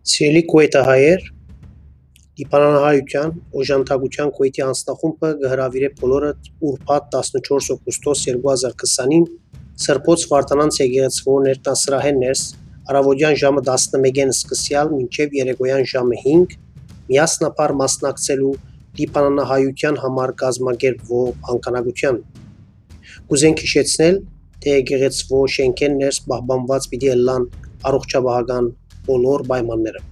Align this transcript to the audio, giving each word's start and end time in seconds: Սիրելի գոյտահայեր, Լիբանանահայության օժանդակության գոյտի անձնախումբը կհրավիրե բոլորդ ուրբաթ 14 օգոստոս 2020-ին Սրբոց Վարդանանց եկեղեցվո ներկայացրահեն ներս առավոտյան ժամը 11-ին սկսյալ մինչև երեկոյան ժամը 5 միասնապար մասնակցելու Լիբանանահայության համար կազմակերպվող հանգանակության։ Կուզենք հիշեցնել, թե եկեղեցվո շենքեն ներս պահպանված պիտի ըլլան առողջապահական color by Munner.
Սիրելի 0.00 0.40
գոյտահայեր, 0.48 1.24
Լիբանանահայության 2.40 3.32
օժանդակության 3.60 4.30
գոյտի 4.38 4.62
անձնախումբը 4.64 5.28
կհրավիրե 5.42 5.90
բոլորդ 5.98 6.48
ուրբաթ 6.70 7.10
14 7.16 7.68
օգոստոս 7.74 8.22
2020-ին 8.30 9.26
Սրբոց 9.84 10.24
Վարդանանց 10.32 10.80
եկեղեցվո 10.80 11.36
ներկայացրահեն 11.48 12.20
ներս 12.24 12.46
առավոտյան 12.94 13.38
ժամը 13.44 13.64
11-ին 13.68 14.34
սկսյալ 14.38 14.94
մինչև 14.96 15.38
երեկոյան 15.40 15.86
ժամը 15.92 16.20
5 16.24 16.58
միասնապար 17.12 17.78
մասնակցելու 17.84 18.56
Լիբանանահայության 19.00 20.02
համար 20.06 20.36
կազմակերպվող 20.40 21.32
հանգանակության։ 21.50 22.22
Կուզենք 23.28 23.64
հիշեցնել, 23.68 24.22
թե 24.64 24.80
եկեղեցվո 24.80 25.46
շենքեն 25.60 26.04
ներս 26.04 26.24
պահպանված 26.30 26.92
պիտի 26.94 27.16
ըլլան 27.20 27.50
առողջապահական 27.90 28.76
color 29.10 29.42
by 29.44 29.62
Munner. 29.62 30.09